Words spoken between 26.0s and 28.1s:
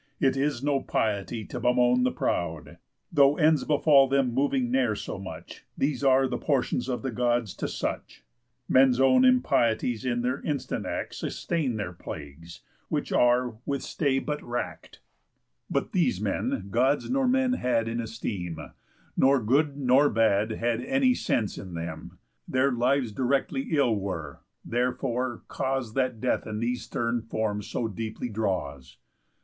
Death in these stern forms so